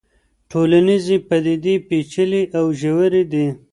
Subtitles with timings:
[0.51, 3.47] ټولنيزې پديدې پېچلې او ژورې دي.